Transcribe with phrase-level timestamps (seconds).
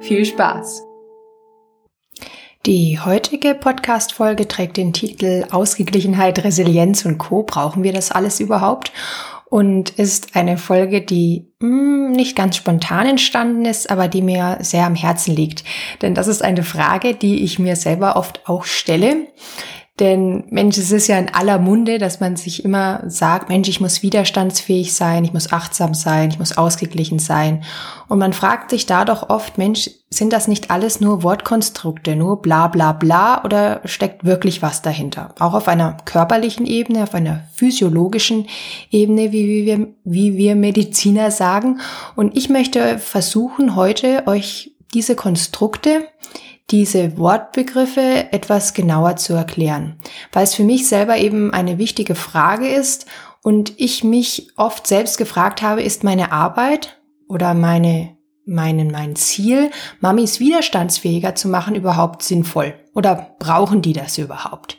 [0.00, 0.82] Viel Spaß!
[2.64, 7.42] Die heutige Podcast-Folge trägt den Titel Ausgeglichenheit, Resilienz und Co.
[7.42, 8.92] Brauchen wir das alles überhaupt?
[9.50, 14.56] Und ist eine Folge, die mh, hm, nicht ganz spontan entstanden ist, aber die mir
[14.60, 15.64] sehr am Herzen liegt.
[16.00, 19.26] Denn das ist eine Frage, die ich mir selber oft auch stelle.
[20.00, 23.82] Denn Mensch, es ist ja in aller Munde, dass man sich immer sagt, Mensch, ich
[23.82, 27.62] muss widerstandsfähig sein, ich muss achtsam sein, ich muss ausgeglichen sein.
[28.08, 32.40] Und man fragt sich da doch oft, Mensch, sind das nicht alles nur Wortkonstrukte, nur
[32.40, 35.34] bla bla bla oder steckt wirklich was dahinter?
[35.38, 38.46] Auch auf einer körperlichen Ebene, auf einer physiologischen
[38.90, 41.80] Ebene, wie, wir, wie wir Mediziner sagen.
[42.16, 46.08] Und ich möchte versuchen, heute euch diese Konstrukte
[46.70, 49.98] diese Wortbegriffe etwas genauer zu erklären,
[50.32, 53.06] weil es für mich selber eben eine wichtige Frage ist
[53.42, 59.70] und ich mich oft selbst gefragt habe, ist meine Arbeit oder meine meinen, mein Ziel,
[60.00, 62.74] Mamis widerstandsfähiger zu machen, überhaupt sinnvoll?
[62.94, 64.76] Oder brauchen die das überhaupt?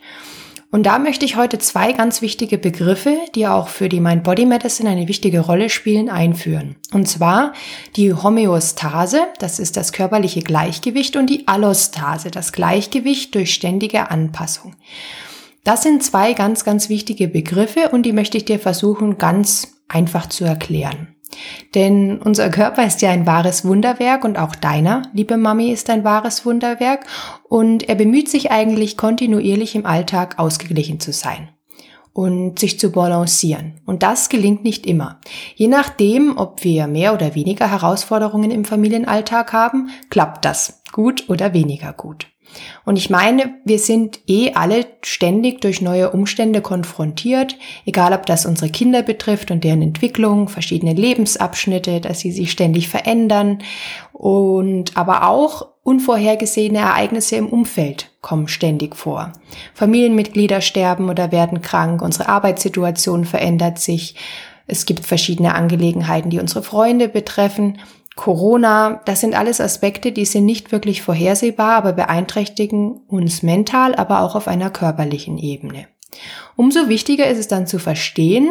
[0.71, 4.45] Und da möchte ich heute zwei ganz wichtige Begriffe, die auch für die Mind Body
[4.45, 6.77] Medicine eine wichtige Rolle spielen, einführen.
[6.93, 7.51] Und zwar
[7.97, 14.75] die Homöostase, das ist das körperliche Gleichgewicht, und die Allostase, das Gleichgewicht durch ständige Anpassung.
[15.65, 20.27] Das sind zwei ganz, ganz wichtige Begriffe und die möchte ich dir versuchen, ganz einfach
[20.27, 21.09] zu erklären.
[21.75, 26.03] Denn unser Körper ist ja ein wahres Wunderwerk und auch deiner, liebe Mami, ist ein
[26.03, 27.05] wahres Wunderwerk
[27.47, 31.49] und er bemüht sich eigentlich kontinuierlich im Alltag ausgeglichen zu sein
[32.13, 33.79] und sich zu balancieren.
[33.85, 35.19] Und das gelingt nicht immer.
[35.55, 41.53] Je nachdem, ob wir mehr oder weniger Herausforderungen im Familienalltag haben, klappt das gut oder
[41.53, 42.30] weniger gut.
[42.85, 48.45] Und ich meine, wir sind eh alle ständig durch neue Umstände konfrontiert, egal ob das
[48.45, 53.59] unsere Kinder betrifft und deren Entwicklung, verschiedene Lebensabschnitte, dass sie sich ständig verändern
[54.13, 59.33] und aber auch unvorhergesehene Ereignisse im Umfeld kommen ständig vor.
[59.73, 64.15] Familienmitglieder sterben oder werden krank, unsere Arbeitssituation verändert sich,
[64.67, 67.79] es gibt verschiedene Angelegenheiten, die unsere Freunde betreffen
[68.15, 74.21] Corona, das sind alles Aspekte, die sind nicht wirklich vorhersehbar, aber beeinträchtigen uns mental, aber
[74.21, 75.87] auch auf einer körperlichen Ebene.
[76.55, 78.49] Umso wichtiger ist es dann zu verstehen,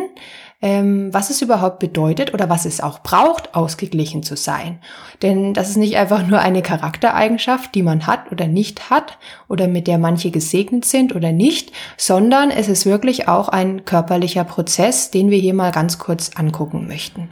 [0.63, 4.79] ähm, was es überhaupt bedeutet oder was es auch braucht, ausgeglichen zu sein.
[5.23, 9.19] Denn das ist nicht einfach nur eine Charaktereigenschaft, die man hat oder nicht hat
[9.49, 14.45] oder mit der manche gesegnet sind oder nicht, sondern es ist wirklich auch ein körperlicher
[14.45, 17.31] Prozess, den wir hier mal ganz kurz angucken möchten.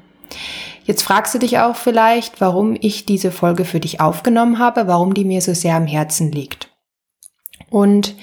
[0.85, 5.13] Jetzt fragst du dich auch vielleicht, warum ich diese Folge für dich aufgenommen habe, warum
[5.13, 6.71] die mir so sehr am Herzen liegt.
[7.71, 8.15] Und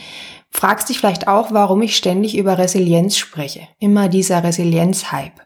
[0.50, 3.68] fragst dich vielleicht auch, warum ich ständig über Resilienz spreche.
[3.80, 5.42] Immer dieser Resilienz-Hype.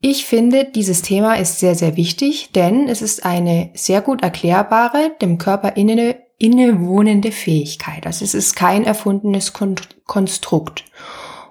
[0.00, 5.10] Ich finde, dieses Thema ist sehr, sehr wichtig, denn es ist eine sehr gut erklärbare,
[5.20, 8.06] dem Körper inne, innewohnende Fähigkeit.
[8.06, 10.84] Also es ist kein erfundenes Konstrukt.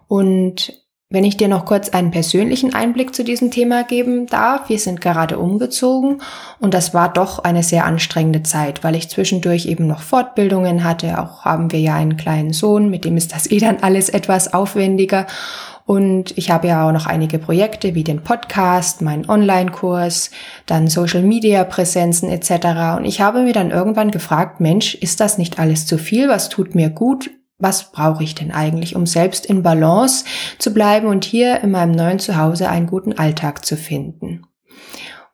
[0.07, 4.77] Und wenn ich dir noch kurz einen persönlichen Einblick zu diesem Thema geben darf, wir
[4.77, 6.21] sind gerade umgezogen
[6.59, 11.17] und das war doch eine sehr anstrengende Zeit, weil ich zwischendurch eben noch Fortbildungen hatte.
[11.19, 14.53] Auch haben wir ja einen kleinen Sohn, mit dem ist das eh dann alles etwas
[14.53, 15.27] aufwendiger.
[15.85, 20.31] Und ich habe ja auch noch einige Projekte wie den Podcast, meinen Online-Kurs,
[20.65, 22.97] dann Social-Media-Präsenzen etc.
[22.97, 26.27] Und ich habe mir dann irgendwann gefragt, Mensch, ist das nicht alles zu viel?
[26.27, 27.29] Was tut mir gut?
[27.59, 30.25] Was brauche ich denn eigentlich, um selbst in Balance
[30.59, 34.43] zu bleiben und hier in meinem neuen Zuhause einen guten Alltag zu finden.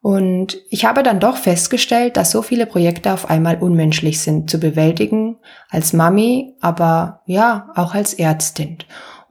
[0.01, 4.59] Und ich habe dann doch festgestellt, dass so viele Projekte auf einmal unmenschlich sind zu
[4.59, 5.37] bewältigen,
[5.69, 8.79] als Mami, aber ja, auch als Ärztin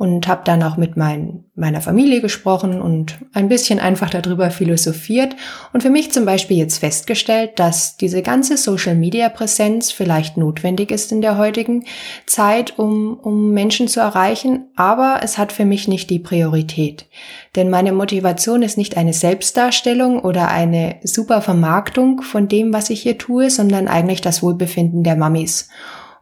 [0.02, 5.36] und habe dann auch mit mein, meiner Familie gesprochen und ein bisschen einfach darüber philosophiert
[5.72, 11.20] und für mich zum Beispiel jetzt festgestellt, dass diese ganze Social-Media-Präsenz vielleicht notwendig ist in
[11.20, 11.84] der heutigen
[12.26, 17.06] Zeit, um, um Menschen zu erreichen, aber es hat für mich nicht die Priorität.
[17.54, 23.02] Denn meine Motivation ist nicht eine Selbstdarstellung oder eine super Vermarktung von dem, was ich
[23.02, 25.68] hier tue, sondern eigentlich das Wohlbefinden der Mamis.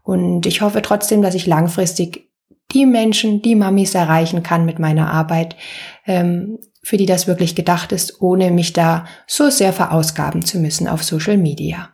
[0.02, 2.29] Und ich hoffe trotzdem, dass ich langfristig
[2.72, 5.56] die Menschen, die Mamis erreichen kann mit meiner Arbeit,
[6.06, 10.88] ähm, für die das wirklich gedacht ist, ohne mich da so sehr verausgaben zu müssen
[10.88, 11.90] auf Social Media.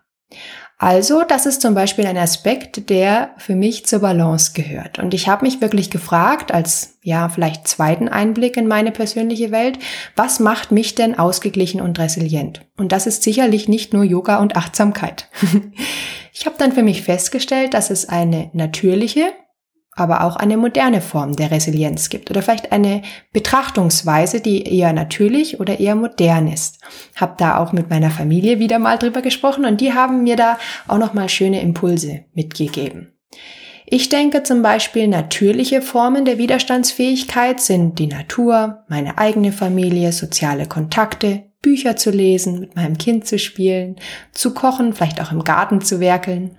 [0.78, 4.99] Also, das ist zum Beispiel ein Aspekt, der für mich zur Balance gehört.
[4.99, 9.79] Und ich habe mich wirklich gefragt, als ja vielleicht zweiten Einblick in meine persönliche Welt,
[10.17, 12.67] was macht mich denn ausgeglichen und resilient?
[12.76, 15.31] Und das ist sicherlich nicht nur Yoga und Achtsamkeit.
[16.34, 19.32] ich habe dann für mich festgestellt, dass es eine natürliche,
[19.96, 23.02] aber auch eine moderne Form der Resilienz gibt oder vielleicht eine
[23.32, 26.78] Betrachtungsweise, die eher natürlich oder eher modern ist.
[27.16, 30.58] Hab da auch mit meiner Familie wieder mal drüber gesprochen und die haben mir da
[30.87, 33.12] auch noch mal schöne Impulse mitgegeben.
[33.88, 40.66] Ich denke zum Beispiel, natürliche Formen der Widerstandsfähigkeit sind die Natur, meine eigene Familie, soziale
[40.66, 43.96] Kontakte, Bücher zu lesen, mit meinem Kind zu spielen,
[44.32, 46.56] zu kochen, vielleicht auch im Garten zu werkeln.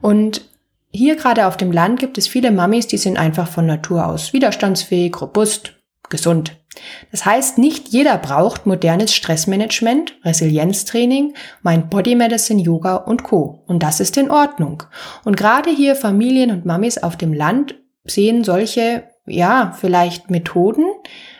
[0.00, 0.51] Und
[0.92, 4.32] hier gerade auf dem Land gibt es viele Mamis, die sind einfach von Natur aus
[4.32, 5.74] widerstandsfähig, robust,
[6.10, 6.56] gesund.
[7.10, 13.62] Das heißt, nicht jeder braucht modernes Stressmanagement, Resilienztraining, Mind Body Medicine, Yoga und Co.
[13.66, 14.82] Und das ist in Ordnung.
[15.24, 17.74] Und gerade hier Familien und Mamis auf dem Land
[18.04, 20.84] sehen solche, ja, vielleicht Methoden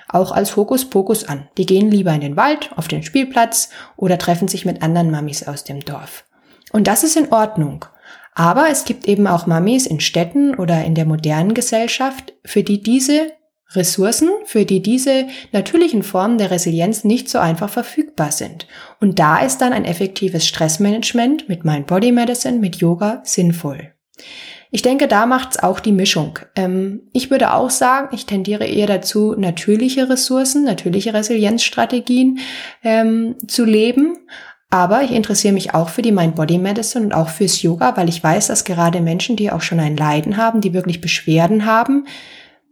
[0.08, 1.48] auch als Hokuspokus an.
[1.56, 5.46] Die gehen lieber in den Wald, auf den Spielplatz oder treffen sich mit anderen Mamis
[5.48, 6.24] aus dem Dorf.
[6.72, 7.86] Und das ist in Ordnung.
[8.34, 12.82] Aber es gibt eben auch Mamis in Städten oder in der modernen Gesellschaft, für die
[12.82, 13.32] diese
[13.74, 18.66] Ressourcen, für die diese natürlichen Formen der Resilienz nicht so einfach verfügbar sind.
[19.00, 23.92] Und da ist dann ein effektives Stressmanagement mit Mind Body Medicine, mit Yoga sinnvoll.
[24.74, 26.38] Ich denke, da macht's auch die Mischung.
[26.56, 32.38] Ähm, ich würde auch sagen, ich tendiere eher dazu, natürliche Ressourcen, natürliche Resilienzstrategien
[32.82, 34.16] ähm, zu leben.
[34.72, 38.46] Aber ich interessiere mich auch für die Mind-Body-Medicine und auch fürs Yoga, weil ich weiß,
[38.46, 42.06] dass gerade Menschen, die auch schon ein Leiden haben, die wirklich Beschwerden haben,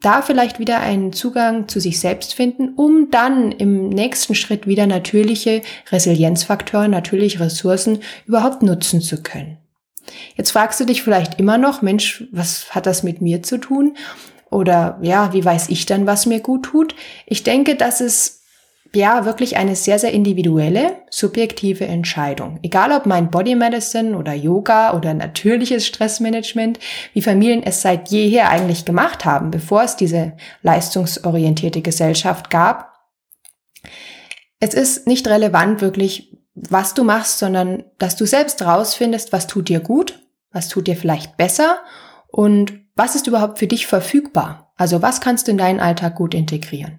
[0.01, 4.87] da vielleicht wieder einen Zugang zu sich selbst finden, um dann im nächsten Schritt wieder
[4.87, 5.61] natürliche
[5.93, 9.59] Resilienzfaktoren, natürliche Ressourcen überhaupt nutzen zu können.
[10.37, 13.95] Jetzt fragst du dich vielleicht immer noch, Mensch, was hat das mit mir zu tun?
[14.51, 16.95] Oder ja, wie weiß ich dann, was mir gut tut?
[17.27, 18.40] Ich denke, dass es
[18.95, 22.59] ja wirklich eine sehr, sehr individuelle, subjektive Entscheidung.
[22.63, 26.79] Egal ob mein Body Medicine oder Yoga oder natürliches Stressmanagement,
[27.13, 30.33] wie Familien es seit jeher eigentlich gemacht haben, bevor es diese
[30.63, 32.95] leistungsorientierte Gesellschaft gab.
[34.59, 39.69] Es ist nicht relevant wirklich, was du machst, sondern dass du selbst rausfindest, was tut
[39.69, 40.21] dir gut,
[40.51, 41.79] was tut dir vielleicht besser
[42.29, 44.75] und was ist überhaupt für dich verfügbar?
[44.77, 46.99] Also was kannst du in deinen Alltag gut integrieren?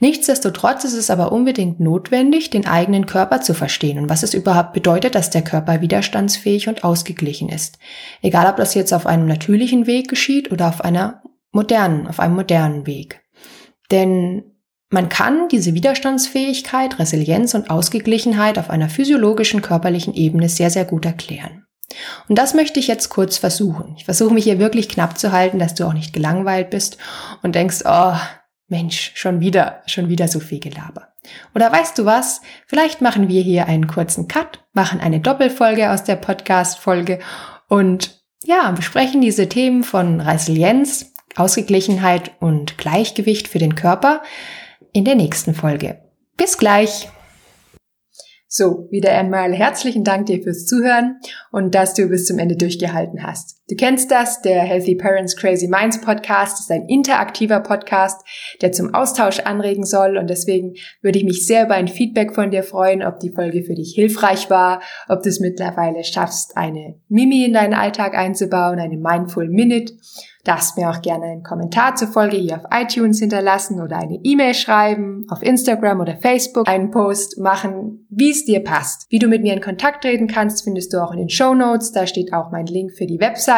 [0.00, 4.72] Nichtsdestotrotz ist es aber unbedingt notwendig, den eigenen Körper zu verstehen und was es überhaupt
[4.72, 7.78] bedeutet, dass der Körper widerstandsfähig und ausgeglichen ist.
[8.20, 12.34] Egal ob das jetzt auf einem natürlichen Weg geschieht oder auf einer modernen, auf einem
[12.34, 13.20] modernen Weg.
[13.92, 14.42] Denn
[14.90, 21.04] man kann diese Widerstandsfähigkeit, Resilienz und Ausgeglichenheit auf einer physiologischen, körperlichen Ebene sehr, sehr gut
[21.04, 21.67] erklären.
[22.28, 23.94] Und das möchte ich jetzt kurz versuchen.
[23.96, 26.98] Ich versuche mich hier wirklich knapp zu halten, dass du auch nicht gelangweilt bist
[27.42, 28.14] und denkst, oh,
[28.68, 31.08] Mensch, schon wieder, schon wieder so viel Gelaber.
[31.54, 32.42] Oder weißt du was?
[32.66, 37.18] Vielleicht machen wir hier einen kurzen Cut, machen eine Doppelfolge aus der Podcast-Folge
[37.68, 44.22] und ja, besprechen diese Themen von Resilienz, Ausgeglichenheit und Gleichgewicht für den Körper
[44.92, 46.00] in der nächsten Folge.
[46.36, 47.08] Bis gleich!
[48.50, 51.20] So, wieder einmal herzlichen Dank dir fürs Zuhören
[51.52, 53.57] und dass du bis zum Ende durchgehalten hast.
[53.68, 58.26] Du kennst das, der Healthy Parents Crazy Minds Podcast ist ein interaktiver Podcast,
[58.62, 62.50] der zum Austausch anregen soll und deswegen würde ich mich sehr über ein Feedback von
[62.50, 66.94] dir freuen, ob die Folge für dich hilfreich war, ob du es mittlerweile schaffst, eine
[67.08, 69.92] Mimi in deinen Alltag einzubauen, eine Mindful Minute
[70.48, 74.54] Darfst mir auch gerne einen Kommentar zur Folge hier auf iTunes hinterlassen oder eine E-Mail
[74.54, 79.04] schreiben, auf Instagram oder Facebook einen Post machen, wie es dir passt.
[79.10, 81.92] Wie du mit mir in Kontakt treten kannst, findest du auch in den Show Notes.
[81.92, 83.57] Da steht auch mein Link für die Website,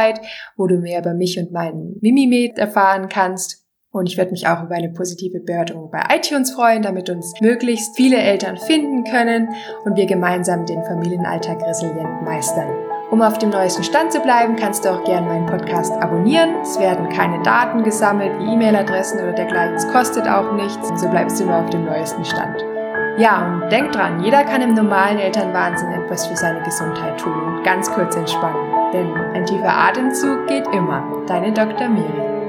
[0.57, 3.65] wo du mehr über mich und meinen Mimimed erfahren kannst.
[3.93, 7.97] Und ich würde mich auch über eine positive Bewertung bei iTunes freuen, damit uns möglichst
[7.97, 9.49] viele Eltern finden können
[9.85, 12.71] und wir gemeinsam den Familienalltag resilient meistern.
[13.11, 16.61] Um auf dem neuesten Stand zu bleiben, kannst du auch gerne meinen Podcast abonnieren.
[16.63, 19.75] Es werden keine Daten gesammelt, wie E-Mail-Adressen oder dergleichen.
[19.75, 20.89] Es kostet auch nichts.
[20.95, 22.70] So bleibst du immer auf dem neuesten Stand.
[23.21, 27.63] Ja, und denk dran, jeder kann im normalen Elternwahnsinn etwas für seine Gesundheit tun und
[27.63, 28.73] ganz kurz entspannen.
[28.95, 31.05] Denn ein tiefer Atemzug geht immer.
[31.27, 31.91] Deine Dr.
[31.91, 32.40] Miri.